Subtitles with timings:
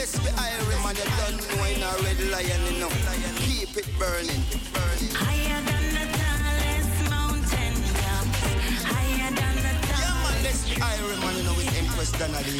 [0.00, 0.96] let's be iron, man.
[0.96, 2.88] You don't know in a red lion, you know.
[3.44, 4.40] Keep it burning.
[5.12, 8.40] Higher than the tallest mountain tops.
[8.88, 10.00] Higher than the tallest.
[10.00, 11.36] Yeah, man, let's be iron, man.
[11.36, 12.12] You know, with Empress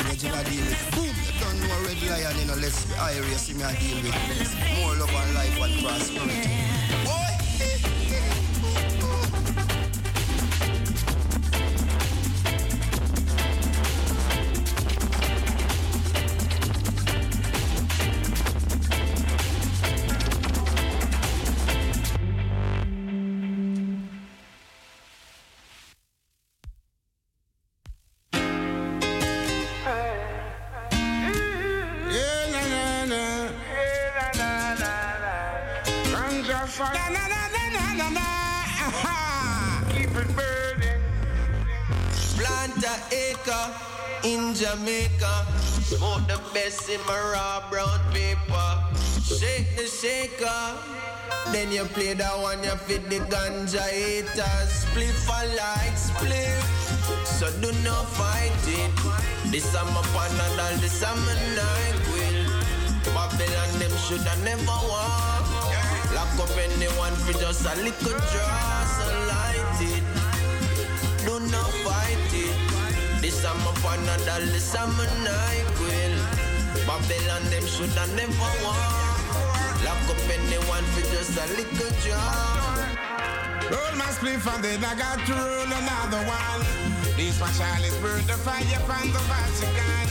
[0.04, 0.84] with you, deal with.
[0.92, 2.60] Boom, you don't know a red lion, you know.
[2.60, 4.12] Let's be iron, you see me, I deal with.
[4.76, 6.44] More love and life and prosperity.
[6.44, 6.79] Yeah,
[52.86, 54.84] fit the ganja haters.
[54.84, 56.64] Spliff a like spliff.
[57.24, 58.92] So do not fight it.
[59.50, 62.38] This is my panadol, this is my NyQuil.
[63.14, 65.46] Babylon, them shoulda never walk.
[66.14, 70.04] Lock up anyone for just a little draw, so light it.
[71.26, 72.56] Do not fight it.
[73.20, 76.14] This is my panadol, this is my NyQuil.
[76.86, 79.09] Babylon, them shoulda never walk.
[79.84, 82.78] Lock up anyone for just a little job.
[83.70, 86.60] Roll my spliff and then I got to roll another one.
[87.16, 90.06] This my Charlie's burn the fire from the Vatican.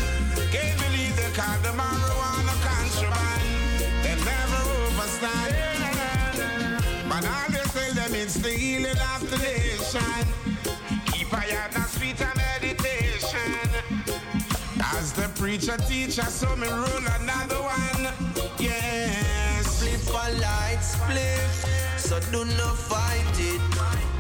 [0.52, 3.44] Can't believe they call the marijuana contraband.
[4.02, 5.54] They never overstand.
[7.08, 10.26] But all they tell them it's the healing of the nation.
[11.12, 13.70] Keep a yard and sweet and meditation.
[14.82, 18.14] As the preacher teacher, so me roll another one.
[18.58, 19.29] Yes.
[20.30, 21.66] A light spliff,
[21.98, 23.62] so do not fight it.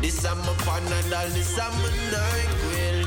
[0.01, 3.05] This is my panadol, this is my NyQuil.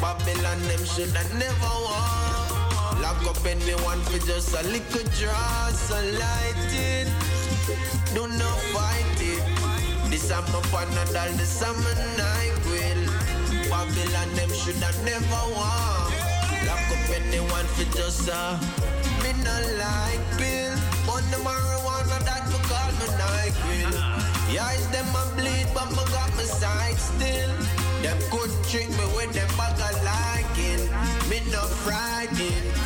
[0.00, 2.98] Babylon, them shoulda never walk.
[3.00, 7.06] Lock up anyone for just a little draw, so light it.
[8.12, 9.44] Do not fight it.
[10.10, 13.00] This is my panadol, this is my NyQuil.
[13.70, 16.10] Babylon, them shoulda never walk.
[16.66, 18.58] Lock up anyone for just a
[19.22, 20.74] me not like pill,
[21.06, 21.38] but the
[24.52, 27.50] Yeah, it's them a bleed, but me got my sight still.
[28.02, 30.82] Them could trick me with them bag of liking.
[31.30, 32.81] Me not frightened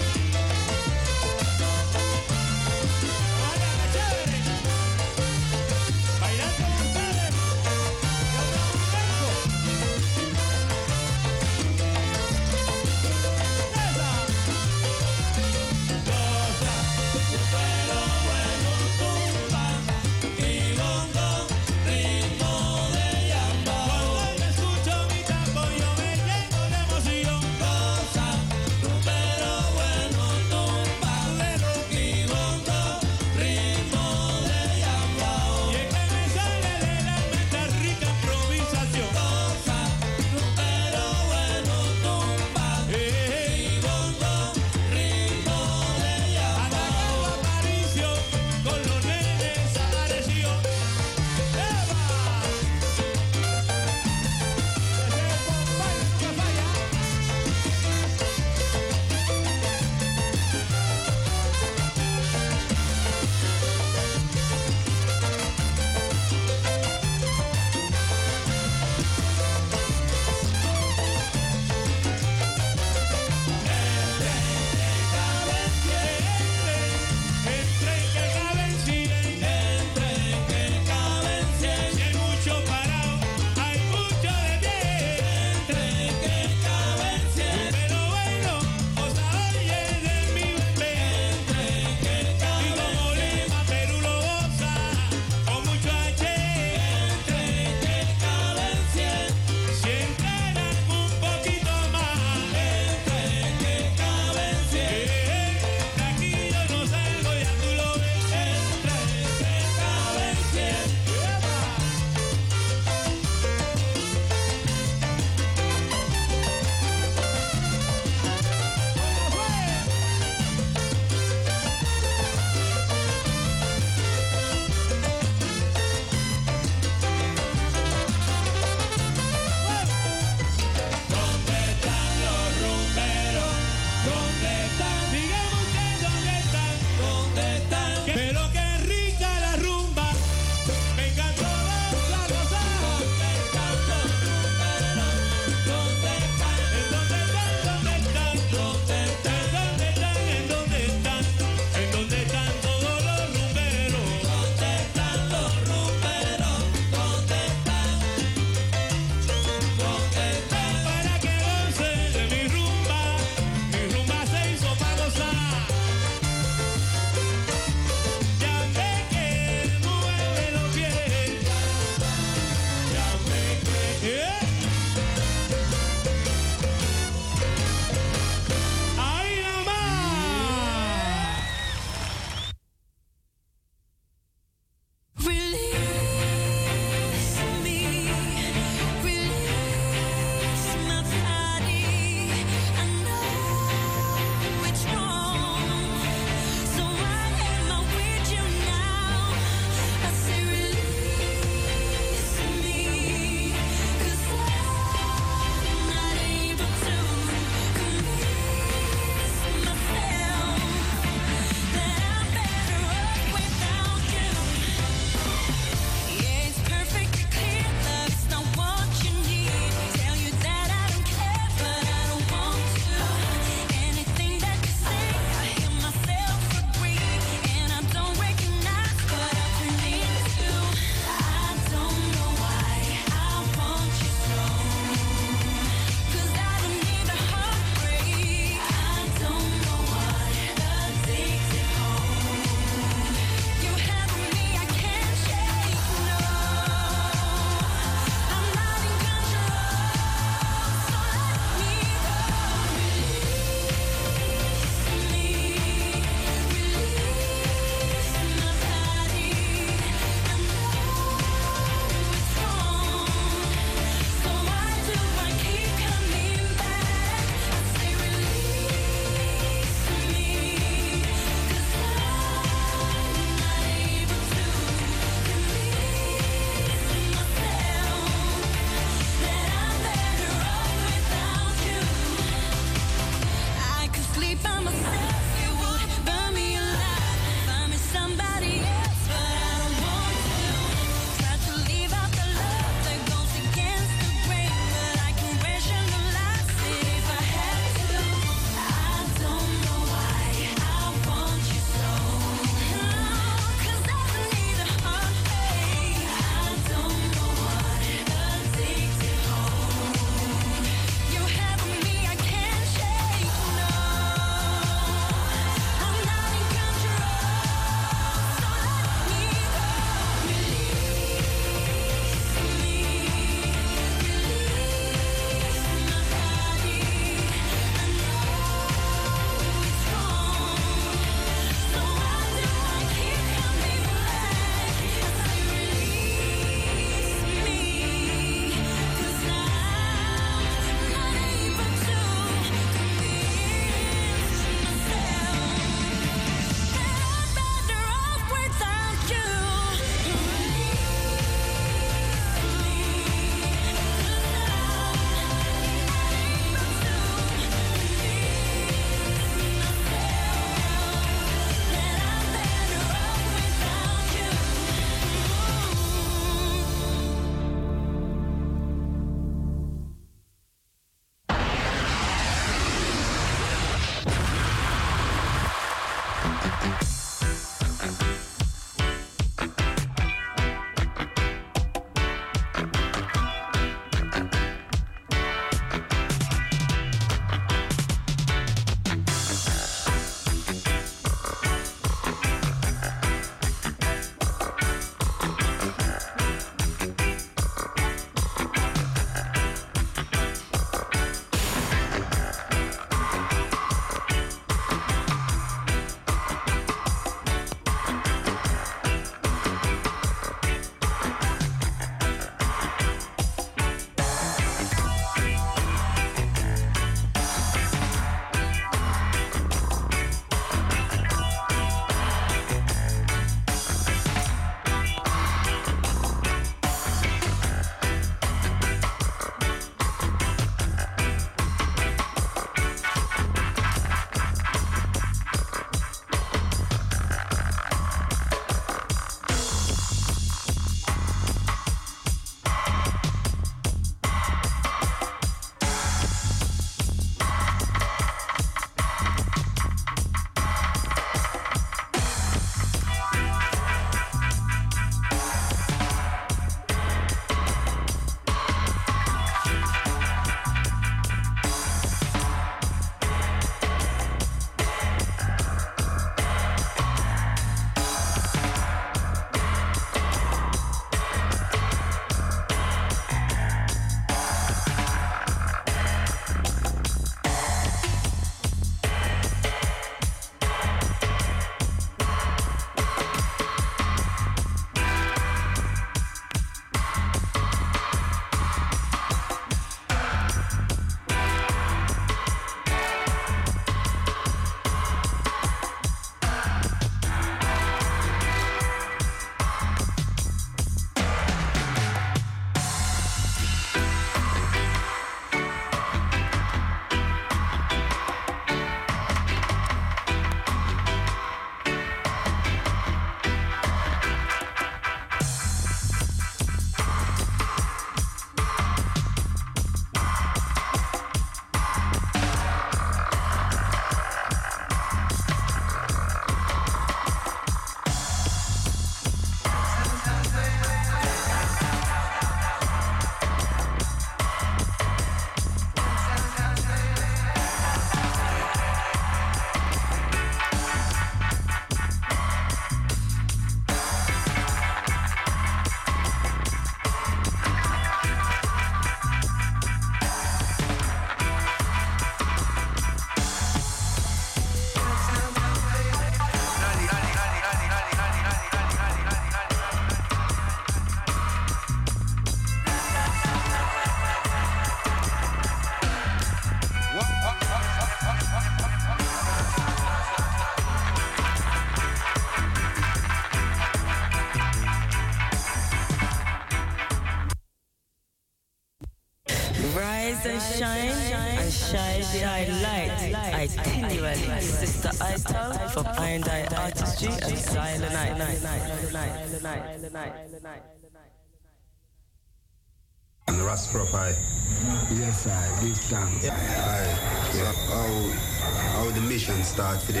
[595.66, 596.28] Yes, I give thanks.
[596.30, 597.32] Aye.
[597.32, 600.00] So how, how the mission start for the,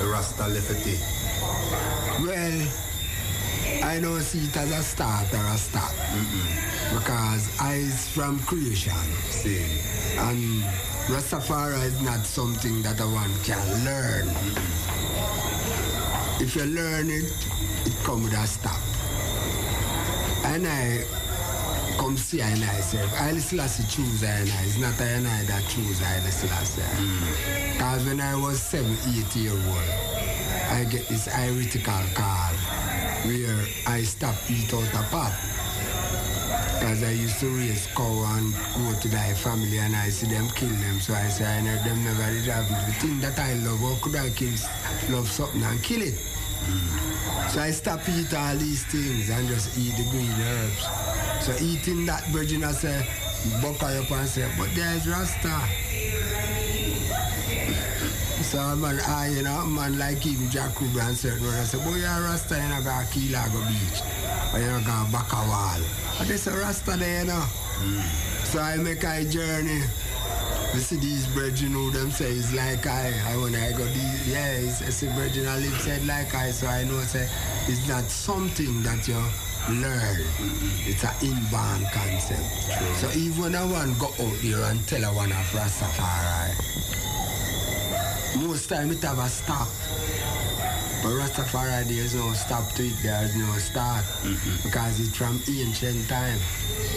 [0.00, 0.96] the Rasta Lefty?
[2.22, 2.68] Well,
[3.82, 5.92] I don't see it as a start or a stop.
[6.92, 8.92] Because I is from creation.
[9.30, 9.64] See.
[10.18, 10.62] And
[11.08, 14.28] Rastafari is not something that a one can learn.
[16.40, 17.32] If you learn it,
[17.86, 18.80] it come with a stop.
[20.44, 21.04] And I
[21.98, 24.62] come see I and I say, I Selassie choose I and I.
[24.64, 26.82] It's not I and I that choose I Selassie.
[26.82, 27.72] Hmm.
[27.72, 29.88] Because when I was seven, eight year old,
[30.70, 32.54] I get this heretical call
[33.26, 35.32] where I stop eat out a pop.
[36.78, 40.48] Because I used to raise cow and go to thy family and I see them
[40.54, 41.00] kill them.
[41.00, 42.86] So I say, I know them never did have it.
[42.86, 44.52] The thing that I love, how could I kill,
[45.10, 46.14] love something and kill it?
[46.14, 47.48] Hmm.
[47.48, 51.15] So I stop eat all these things and just eat the green herbs.
[51.40, 53.06] So eating that virgin, I say,
[53.62, 55.60] buck her up and say, but there's Rasta.
[58.42, 61.78] So man, I, you know, man like even Jack Ruby and certain one, I say,
[61.78, 64.00] boy, you're Rasta, you're not going to kill Lago Beach.
[64.54, 65.80] Or you're not going to back a wall.
[66.18, 67.44] But there's a Rasta there, you know.
[68.44, 69.82] So I make a journey.
[70.74, 73.12] You see these brethren who them say it's like I.
[73.26, 76.50] I when I go these, yeah, it's, it's a brethren I live said like I,
[76.50, 77.28] so I know say
[77.66, 79.14] it's not something that you
[79.70, 80.24] learn.
[80.86, 82.44] It's an inborn concept.
[82.96, 86.54] So even when I want go out there and tell a one of Rastafari,
[88.46, 89.68] most time it have a stop.
[91.02, 94.04] But Rastafari there's no stop to it, there's no start.
[94.22, 94.68] Mm-hmm.
[94.68, 96.38] Because it's from ancient time.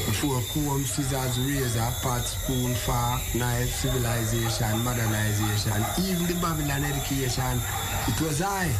[0.05, 7.61] Before comb, scissors, razor, pot, spoon, fork, knife, civilization, modernization, even the Babylon education,
[8.07, 8.73] it was I.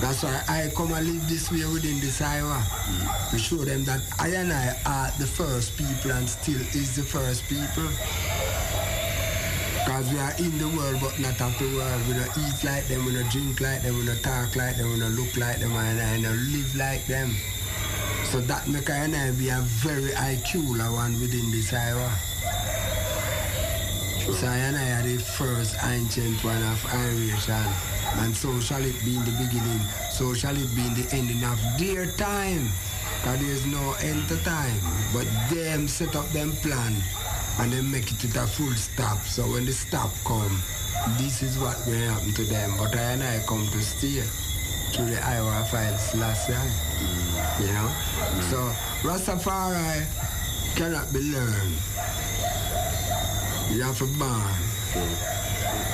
[0.00, 2.62] That's why I come and live this way within this Iowa.
[3.30, 7.02] To show them that I and I are the first people and still is the
[7.02, 7.86] first people.
[9.74, 12.02] Because we are in the world but not of the world.
[12.06, 14.92] We don't eat like them, we don't drink like them, we don't talk like them,
[14.92, 17.34] we don't look like them, and I don't live like them.
[18.30, 22.10] So that make I and I be a very IQ one within this Iowa.
[24.36, 28.82] So I and I are the first ancient one of Irish and, and so shall
[28.82, 32.68] it be in the beginning, so shall it be in the ending of their time.
[33.18, 34.78] Because there is no end to time.
[35.12, 36.94] But them set up them plan
[37.58, 39.18] and they make it to a full stop.
[39.26, 40.62] So when the stop come,
[41.18, 42.72] this is what will happen to them.
[42.78, 44.22] But I and I come to stay
[44.94, 46.62] through the Iowa files last year.
[47.60, 47.90] You know?
[48.50, 48.58] So
[49.02, 50.06] Rastafari
[50.76, 51.74] cannot be learned.
[53.74, 54.54] You have to born.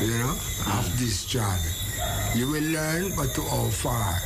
[0.00, 0.36] You know?
[0.76, 1.83] Of this child.
[2.34, 4.18] You will learn, but to how far.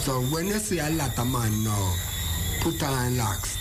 [0.00, 1.94] So when you see a lot of man now
[2.60, 3.58] put on locks,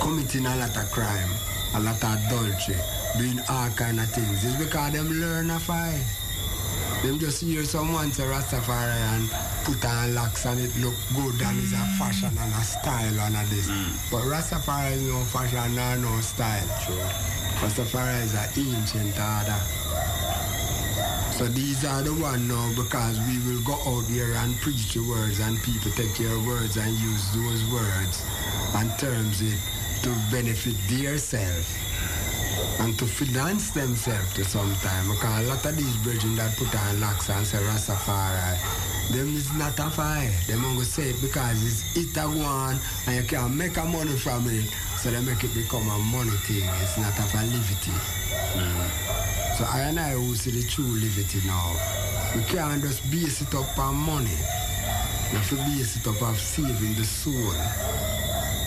[0.00, 1.30] committing a lot of crime,
[1.74, 2.78] a lot of adultery,
[3.18, 5.98] doing all kind of things, it's because them learn a fight.
[7.02, 9.30] Them just hear someone say Rastafari and
[9.64, 11.98] put on locks and it look good and it's a mm.
[11.98, 13.68] fashion and a style and a this.
[13.68, 14.10] Mm.
[14.10, 16.66] But Rastafari is no fashion nor no style.
[16.86, 16.94] True.
[17.62, 19.58] Rastafari is an ancient order.
[21.38, 25.06] So these are the one now because we will go out there and preach the
[25.06, 28.26] words and people take your words and use those words
[28.74, 29.54] and terms it
[30.02, 31.70] to benefit themselves
[32.80, 35.06] and to finance themselves to some time.
[35.14, 38.58] Because a lot of these brethren that put on locks and say Rastafari,
[39.14, 40.34] them is not a fight.
[40.48, 44.18] Them only say it because it's it a one and you can make a money
[44.18, 44.66] from it.
[44.98, 46.66] So they make it become a money thing.
[46.82, 47.94] It's not a validity.
[48.58, 49.37] Mm.
[49.58, 51.74] So I and I who see the true liberty now.
[52.32, 54.30] We can't just base it up on money.
[54.30, 57.34] We have to base it up of saving the soul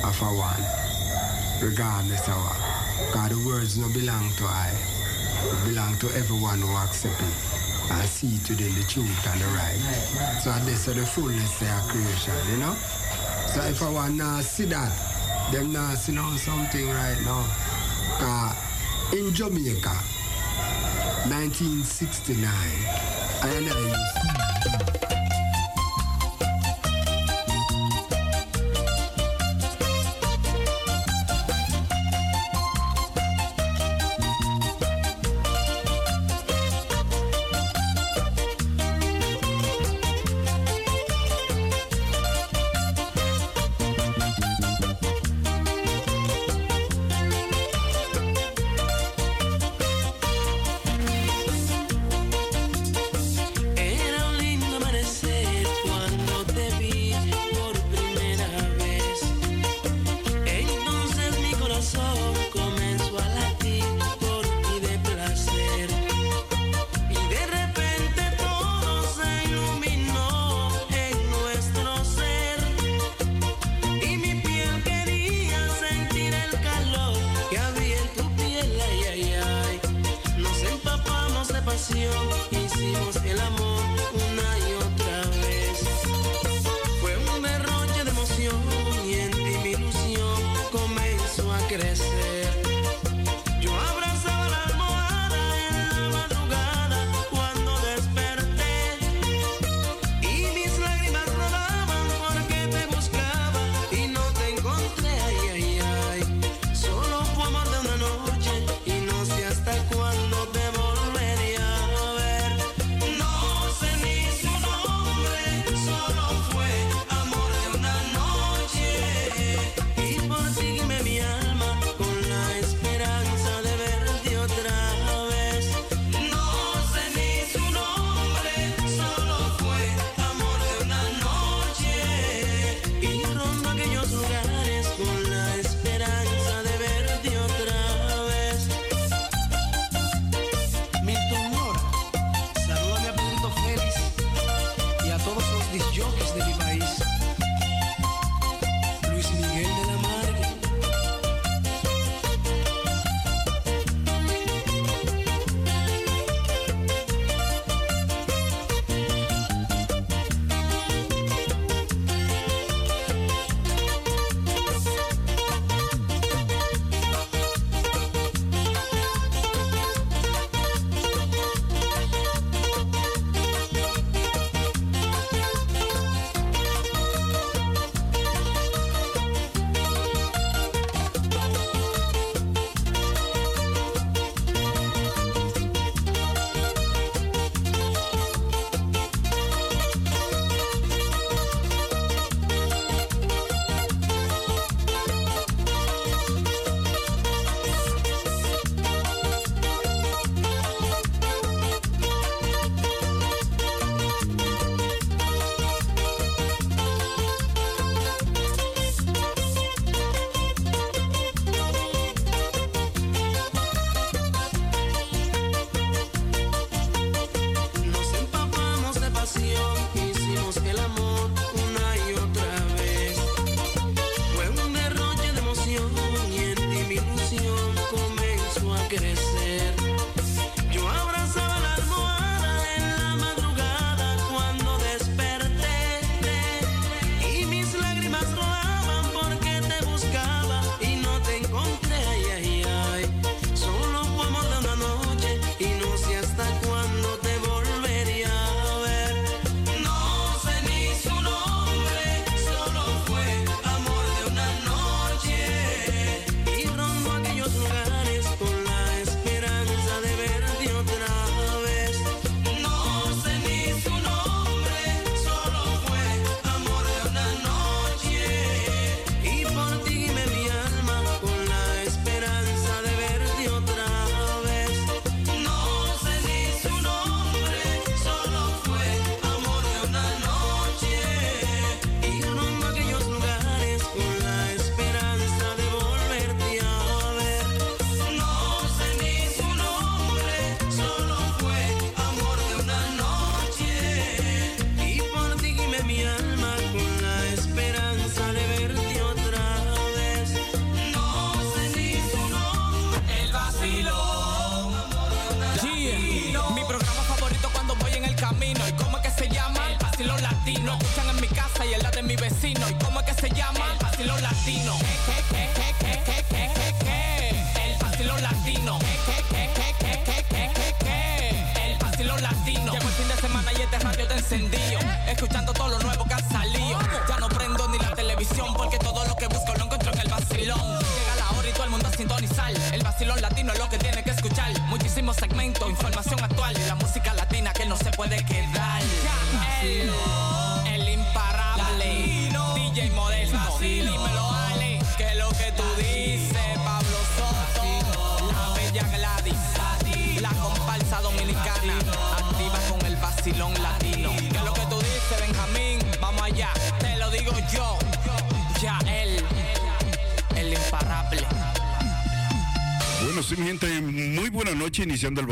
[0.03, 0.63] of our one,
[1.63, 2.59] regardless of what.
[3.07, 4.75] Because the words no belong to I.
[5.47, 7.35] It belong to everyone who accept it
[7.89, 9.79] and see within the truth and the right.
[10.43, 12.75] So this is the fullness of creation, you know?
[13.47, 14.91] So if I want to see that,
[15.53, 17.47] them not see now something right now.
[18.19, 18.55] 'Cause
[19.13, 19.95] in Jamaica,
[21.27, 22.45] 1969,
[23.43, 24.20] I and I used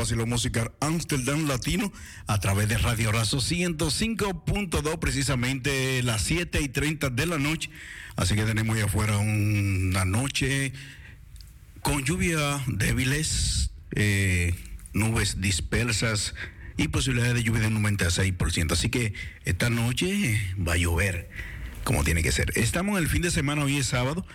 [0.10, 1.94] Asilo Musical Amsterdam Latino
[2.26, 7.70] a través de Radio Razo 105.2, precisamente las 7 y 30 de la noche.
[8.16, 10.74] Así que tenemos ahí afuera una noche
[11.84, 14.56] con lluvia débiles, eh,
[14.94, 16.34] nubes dispersas
[16.76, 18.72] y posibilidades de lluvia de un 96%.
[18.72, 19.14] Así que
[19.46, 21.30] esta noche va a llover
[21.84, 22.52] como tiene que ser.
[22.56, 24.26] Estamos en el fin de semana, hoy es sábado,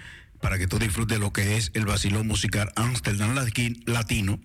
[0.41, 3.35] para que tú disfrutes lo que es el vacilón musical Amsterdam
[3.87, 4.39] Latino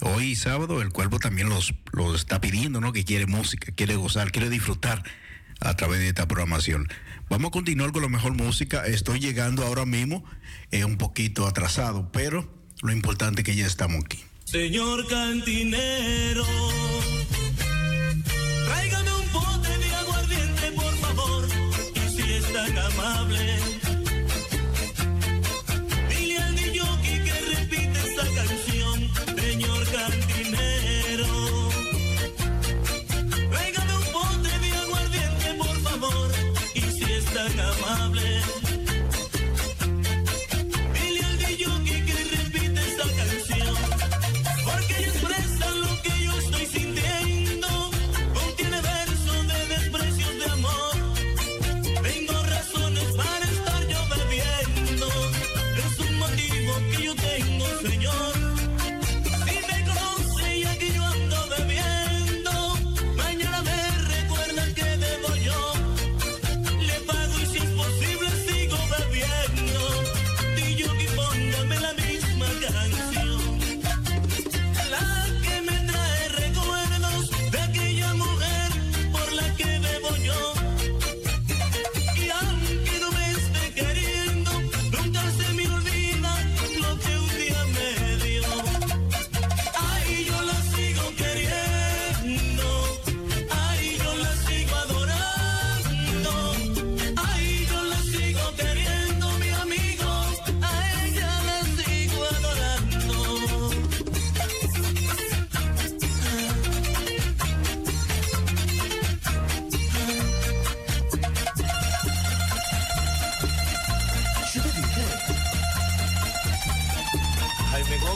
[0.00, 2.92] Hoy sábado el cuerpo también los, los está pidiendo, ¿no?
[2.92, 5.02] Que quiere música, quiere gozar, quiere disfrutar
[5.60, 6.88] a través de esta programación.
[7.28, 8.86] Vamos a continuar con la mejor música.
[8.86, 10.24] Estoy llegando ahora mismo
[10.70, 12.52] eh, un poquito atrasado, pero
[12.82, 14.22] lo importante es que ya estamos aquí.
[14.44, 16.44] Señor cantinero.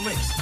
[0.01, 0.38] mix.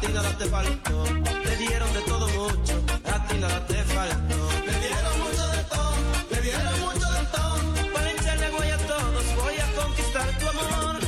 [0.00, 1.04] A ti nada te faltó.
[1.44, 2.74] Te dieron de todo mucho,
[3.04, 4.38] a ti nada te faltó.
[4.66, 5.94] Le dieron mucho de todo,
[6.30, 7.92] le dieron mucho de todo.
[7.92, 11.00] Para echarle agua a todos, voy a conquistar tu amor.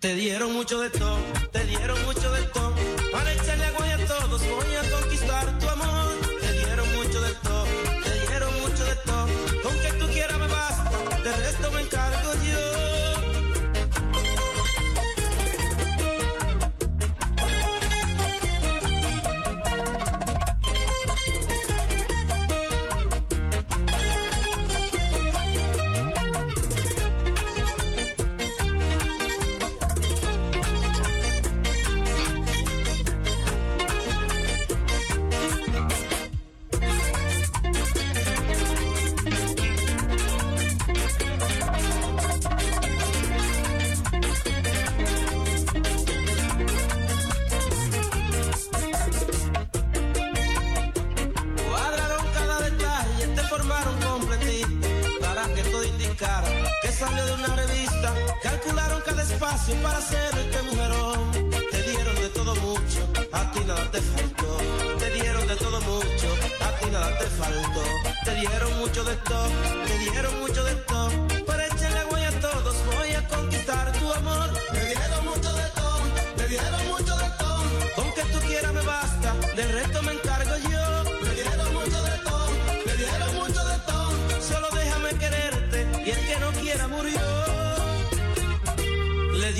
[0.00, 1.18] Te dieron mucho de todo,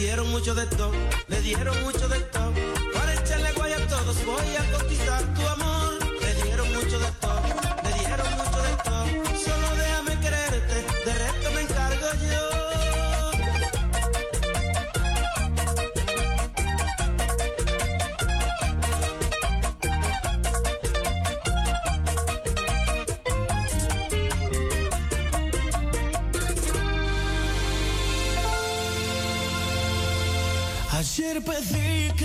[0.03, 0.91] dieron mucho de todo,
[1.29, 2.53] le dieron mucho de todo.
[2.93, 5.43] Para echarle agua a todos voy a conquistar tu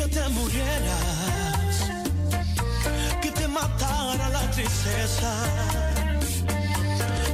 [0.07, 1.75] que te murieras,
[3.21, 5.31] que te matara la tristeza,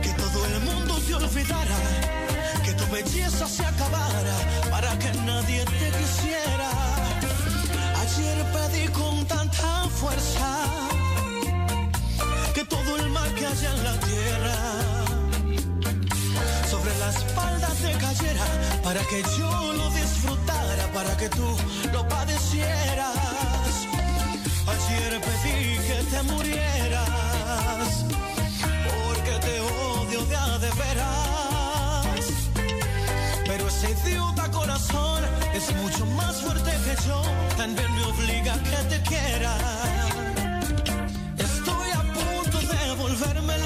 [0.01, 1.77] que todo el mundo te olvidara,
[2.65, 4.37] que tu belleza se acabara
[4.71, 6.69] para que nadie te quisiera.
[8.01, 10.47] Ayer pedí con tanta fuerza
[12.55, 14.55] que todo el mal que haya en la tierra
[16.71, 18.45] sobre la espalda te cayera
[18.83, 21.55] para que yo lo disfrutara, para que tú
[21.91, 22.07] lo
[24.73, 28.05] Ayer pedí que te murieras,
[28.85, 32.25] porque te odio de a de veras.
[33.47, 35.23] Pero ese idiota corazón
[35.55, 37.23] es mucho más fuerte que yo,
[37.57, 39.57] también me obliga a que te quiera.
[41.37, 43.62] Estoy a punto de volverme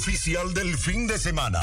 [0.00, 1.60] oficial del fin de semana.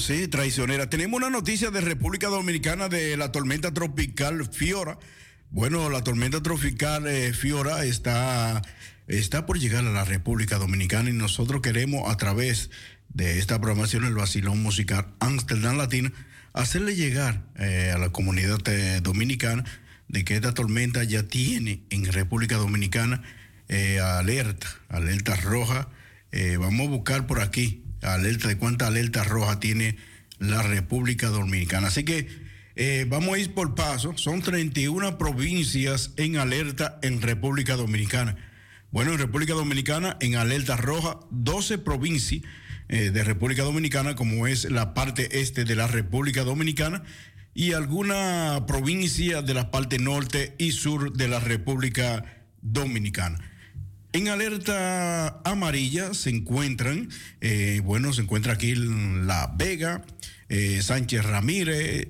[0.00, 0.88] Sí, traicionera.
[0.88, 4.98] Tenemos una noticia de República Dominicana de la tormenta tropical Fiora.
[5.50, 8.62] Bueno, la tormenta tropical eh, Fiora está
[9.06, 12.70] está por llegar a la República Dominicana y nosotros queremos a través
[13.10, 16.12] de esta programación, el vacilón musical Amsterdam Latina,
[16.52, 19.64] hacerle llegar eh, a la comunidad eh, dominicana
[20.08, 23.22] de que esta tormenta ya tiene en República Dominicana
[24.02, 25.88] alerta, alerta roja.
[26.58, 29.96] Vamos a buscar por aquí alerta de cuánta alerta roja tiene
[30.38, 31.88] la República Dominicana.
[31.88, 32.28] Así que
[32.76, 34.16] eh, vamos a ir por paso.
[34.16, 38.36] Son 31 provincias en alerta en República Dominicana.
[38.90, 42.42] Bueno, en República Dominicana, en alerta roja, 12 provincias
[42.88, 47.04] eh, de República Dominicana, como es la parte este de la República Dominicana,
[47.54, 52.24] y alguna provincia de la parte norte y sur de la República
[52.62, 53.38] Dominicana.
[54.12, 57.08] En alerta amarilla se encuentran,
[57.40, 60.04] eh, bueno, se encuentra aquí La Vega,
[60.48, 62.08] eh, Sánchez Ramírez,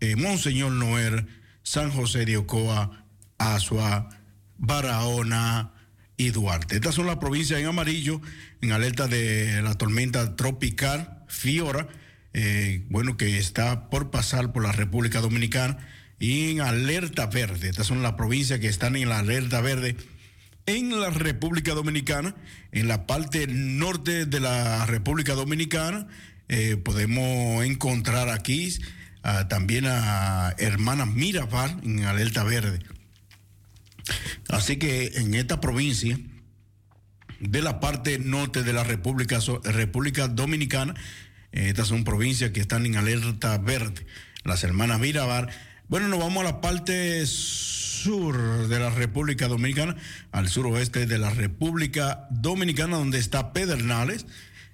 [0.00, 1.26] eh, Monseñor Noer,
[1.62, 3.04] San José de Ocoa,
[3.36, 4.08] Asua,
[4.56, 5.72] Barahona
[6.16, 6.76] y Duarte.
[6.76, 8.22] Estas son las provincias en amarillo,
[8.62, 11.88] en alerta de la tormenta tropical Fiora,
[12.88, 15.76] bueno, que está por pasar por la República Dominicana,
[16.18, 17.68] y en alerta verde.
[17.68, 19.96] Estas son las provincias que están en la alerta verde
[20.66, 22.34] en la República Dominicana,
[22.72, 26.06] en la parte norte de la República Dominicana,
[26.48, 28.76] eh, podemos encontrar aquí
[29.22, 32.80] ah, también a hermana Mirabal en alerta verde.
[34.48, 36.18] Así que en esta provincia
[37.40, 40.94] de la parte norte de la República, República Dominicana,
[41.52, 44.06] eh, estas son provincias que están en alerta verde.
[44.44, 45.48] Las hermanas Mirabal.
[45.94, 49.94] Bueno, nos vamos a la parte sur de la República Dominicana,
[50.32, 54.26] al suroeste de la República Dominicana, donde está Pedernales,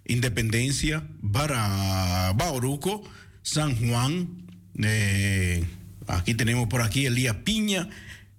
[0.07, 3.03] Independencia, Bara- Bauruco,
[3.43, 4.47] San Juan,
[4.83, 5.63] eh,
[6.07, 7.91] aquí tenemos por aquí Elías Piña,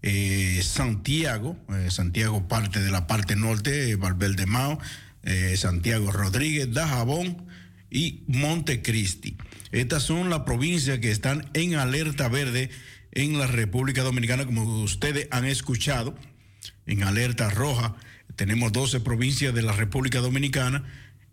[0.01, 4.79] eh, Santiago, eh, Santiago parte de la parte norte, Valverde Mao,
[5.55, 7.45] Santiago Rodríguez, Dajabón
[7.91, 9.37] y Montecristi.
[9.71, 12.69] Estas son las provincias que están en alerta verde
[13.11, 16.15] en la República Dominicana, como ustedes han escuchado,
[16.85, 17.95] en alerta roja.
[18.35, 20.83] Tenemos 12 provincias de la República Dominicana,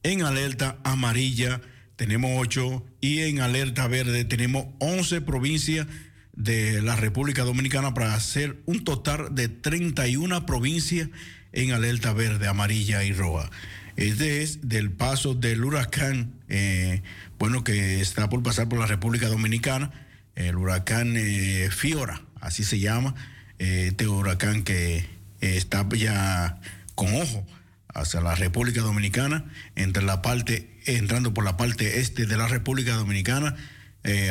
[0.03, 1.61] en alerta amarilla
[1.99, 5.89] tenemos 8 y en alerta verde tenemos 11 provincias
[6.32, 11.09] de la República Dominicana para hacer un total de 31 provincias
[11.53, 13.51] en alerta verde, amarilla y roja.
[13.97, 17.03] Este es del paso del huracán, eh,
[17.39, 19.93] bueno, que está por pasar por la República Dominicana,
[20.34, 23.14] el huracán eh, Fiora, así se llama,
[23.59, 25.07] eh, este huracán que eh,
[25.41, 26.61] está ya
[26.95, 27.47] con ojo
[27.95, 29.45] hacia la República Dominicana,
[29.76, 33.57] entre la parte, entrando por la parte este de la República Dominicana,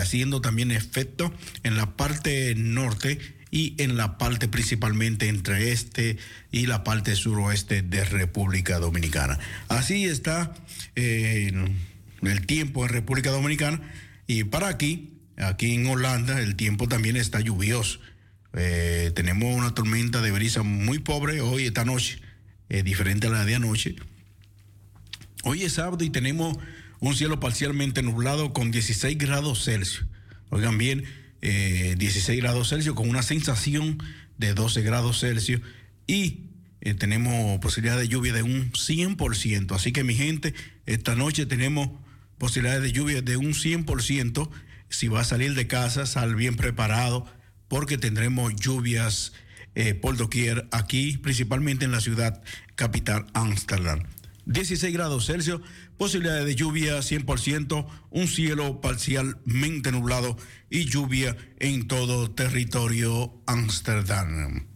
[0.01, 1.31] haciendo también efecto
[1.61, 3.19] en la parte norte
[3.51, 6.17] y en la parte principalmente entre este
[6.51, 9.37] y la parte suroeste de República Dominicana.
[9.67, 10.55] Así está
[12.21, 13.81] el tiempo en República Dominicana
[14.25, 17.99] y para aquí, aquí en Holanda, el tiempo también está lluvioso.
[18.53, 22.19] Eh, tenemos una tormenta de brisa muy pobre hoy, esta noche,
[22.69, 23.95] eh, diferente a la de anoche.
[25.43, 26.57] Hoy es sábado y tenemos
[26.99, 30.07] un cielo parcialmente nublado con 16 grados Celsius.
[30.49, 31.03] Oigan bien,
[31.41, 34.01] eh, 16 grados Celsius con una sensación
[34.37, 35.61] de 12 grados Celsius
[36.07, 36.47] y
[36.81, 39.75] eh, tenemos posibilidad de lluvia de un 100%.
[39.75, 40.53] Así que mi gente,
[40.85, 41.89] esta noche tenemos
[42.37, 44.49] posibilidades de lluvia de un 100%.
[44.89, 47.25] Si va a salir de casa, sal bien preparado
[47.67, 49.33] porque tendremos lluvias
[49.75, 52.41] eh, por doquier aquí, principalmente en la ciudad
[52.75, 54.03] capital Ámsterdam.
[54.45, 55.61] 16 grados Celsius,
[55.97, 60.37] posibilidades de lluvia 100%, un cielo parcialmente nublado
[60.69, 64.66] y lluvia en todo territorio Ámsterdam.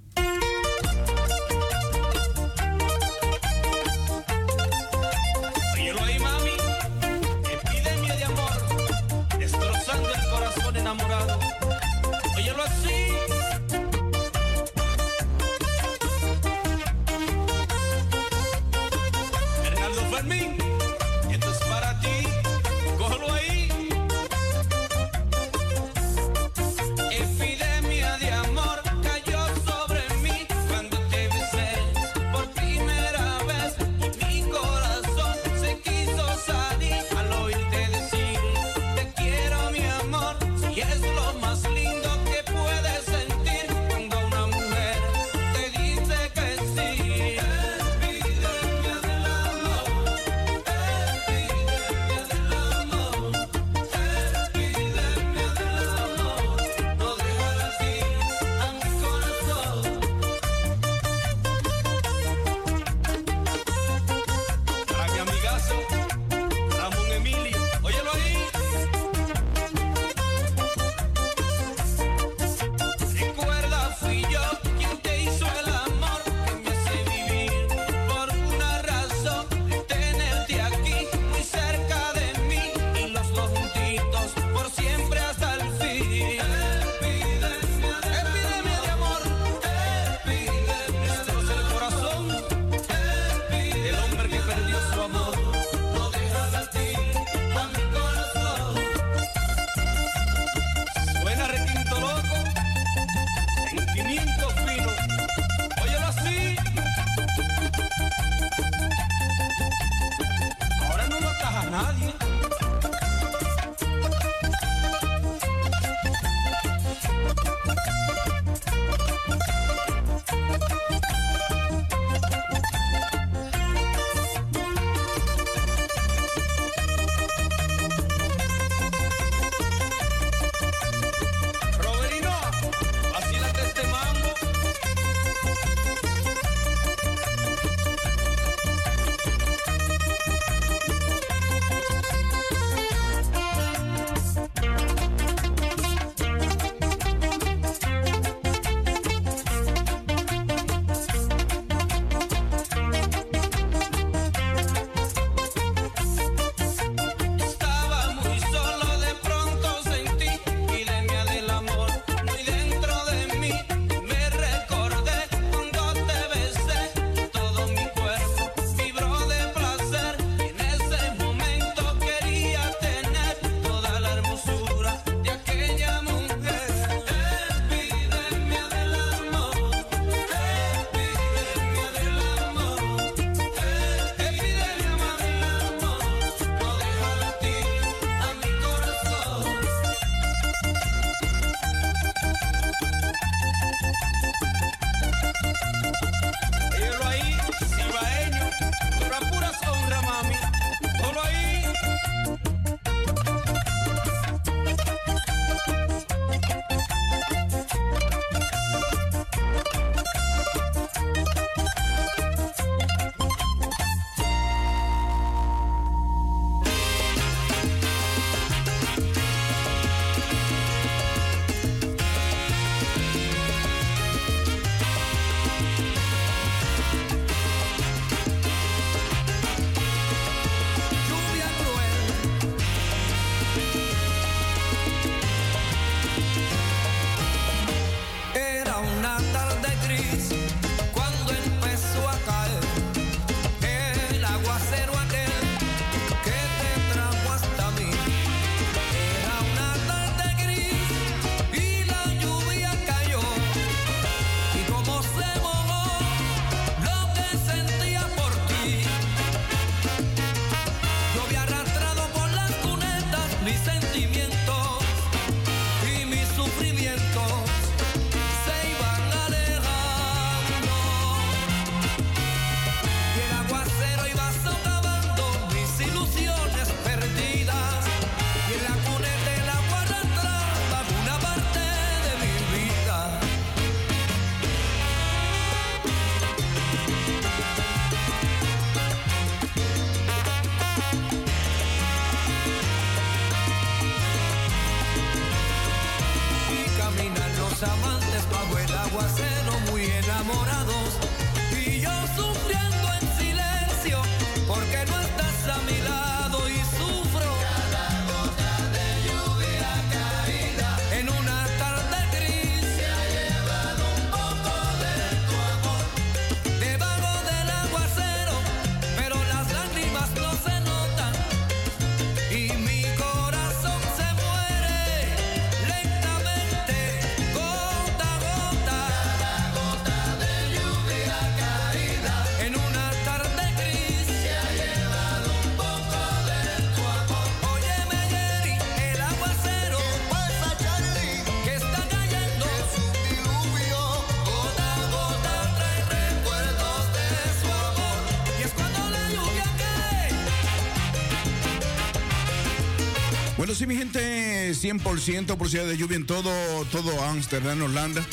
[354.61, 356.29] 100% posibilidad de lluvia en todo,
[356.71, 358.05] todo Ámsterdam, Holanda.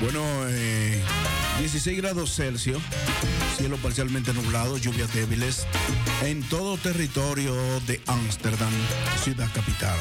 [0.00, 0.98] Bueno, eh,
[1.58, 2.82] 16 grados Celsius,
[3.58, 5.66] cielo parcialmente nublado, lluvias débiles
[6.22, 7.54] en todo territorio
[7.86, 8.72] de Ámsterdam,
[9.22, 9.98] ciudad capital.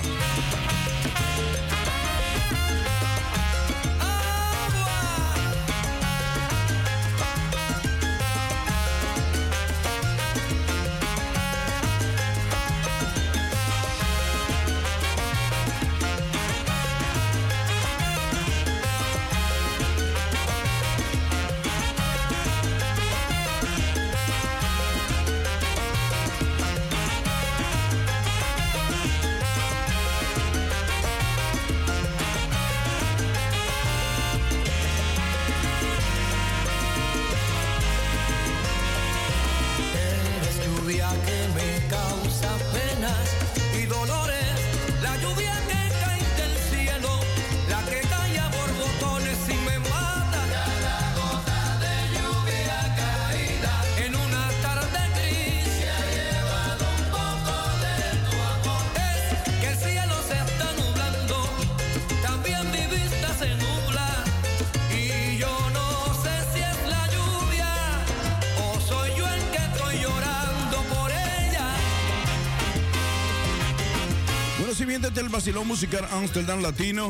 [75.52, 77.10] Basilón Musical Amsterdam Latino,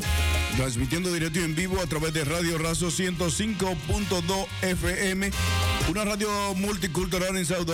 [0.58, 5.30] transmitiendo directo y en vivo a través de Radio Razo 105.2 FM,
[5.92, 7.70] una radio multicultural en South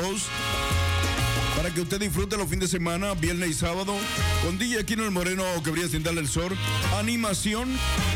[1.74, 3.95] que usted disfrute los fines de semana, viernes y sábado,
[4.43, 6.55] con DJ Aquino el Moreno que brilla sin el sol,
[6.97, 7.70] animación,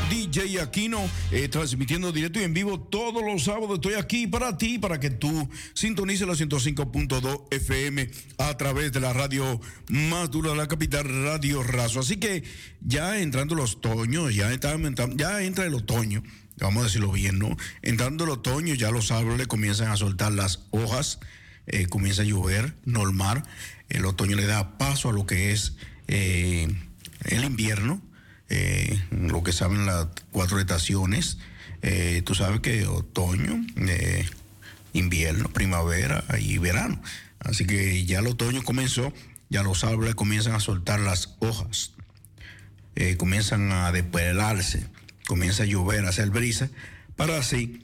[0.09, 3.75] DJ Aquino, eh, transmitiendo directo y en vivo todos los sábados.
[3.75, 9.13] Estoy aquí para ti, para que tú sintonices la 105.2 FM a través de la
[9.13, 11.99] radio más dura de la capital, Radio Razo.
[11.99, 12.43] Así que
[12.81, 14.77] ya entrando los otoños, ya, está-
[15.15, 16.23] ya entra el otoño.
[16.57, 17.57] Vamos a decirlo bien, ¿no?
[17.81, 21.19] Entrando el otoño, ya los árboles comienzan a soltar las hojas,
[21.67, 23.43] eh, comienza a llover, normal.
[23.89, 25.73] El otoño le da paso a lo que es
[26.07, 26.67] eh,
[27.25, 28.01] el invierno,
[28.49, 31.37] eh, lo que saben las cuatro estaciones.
[32.25, 33.65] Tú sabes que otoño,
[34.93, 37.01] invierno, primavera y verano.
[37.39, 39.11] Así que ya el otoño comenzó,
[39.49, 41.93] ya los árboles comienzan a soltar las hojas,
[43.17, 44.85] comienzan a despelarse,
[45.25, 46.69] comienza a llover, a hacer brisa,
[47.15, 47.81] para así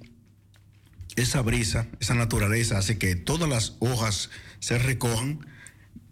[1.18, 5.45] esa brisa, esa naturaleza hace que todas las hojas se recojan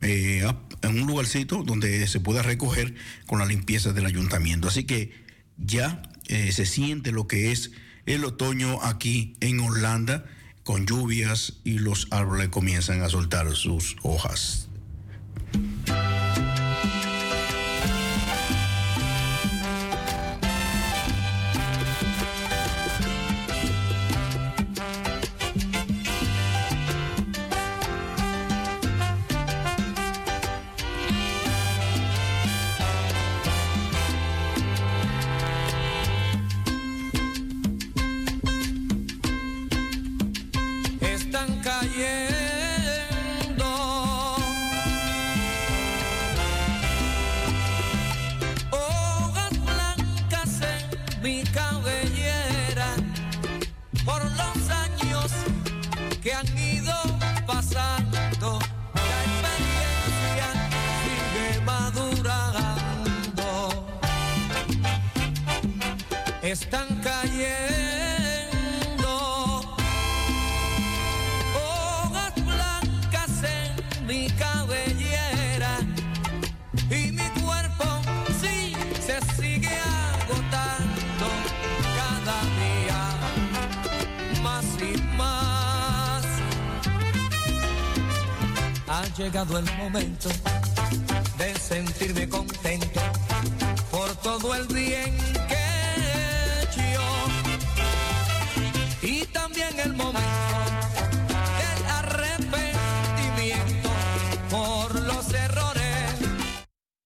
[0.01, 0.45] eh,
[0.81, 2.95] en un lugarcito donde se pueda recoger
[3.25, 4.67] con la limpieza del ayuntamiento.
[4.67, 5.11] Así que
[5.57, 7.71] ya eh, se siente lo que es
[8.05, 10.25] el otoño aquí en Holanda
[10.63, 14.64] con lluvias y los árboles comienzan a soltar sus hojas.